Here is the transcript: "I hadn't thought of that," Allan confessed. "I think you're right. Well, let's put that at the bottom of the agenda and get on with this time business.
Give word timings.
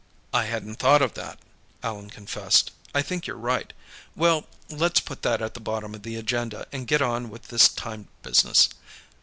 "I 0.33 0.45
hadn't 0.45 0.77
thought 0.79 1.03
of 1.03 1.13
that," 1.13 1.37
Allan 1.83 2.09
confessed. 2.09 2.71
"I 2.91 3.03
think 3.03 3.27
you're 3.27 3.35
right. 3.35 3.71
Well, 4.15 4.45
let's 4.67 4.99
put 4.99 5.21
that 5.21 5.43
at 5.43 5.53
the 5.53 5.59
bottom 5.59 5.93
of 5.93 6.01
the 6.01 6.15
agenda 6.15 6.65
and 6.71 6.87
get 6.87 7.03
on 7.03 7.29
with 7.29 7.49
this 7.49 7.69
time 7.69 8.07
business. 8.23 8.69